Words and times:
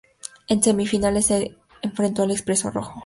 En 0.47 0.63
semifinales 0.63 1.27
se 1.27 1.55
enfrentó 1.83 2.23
al 2.23 2.31
Expreso 2.31 2.71
Rojo. 2.71 2.99